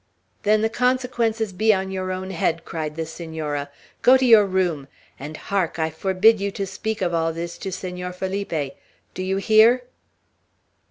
[0.41, 3.69] "Then the consequences be on your own head," cried the Senora.
[4.01, 4.87] "Go to your room!
[5.19, 5.77] And, hark!
[5.77, 8.73] I forbid you to speak of all this to Senor Felipe.
[9.13, 9.83] Do you hear?"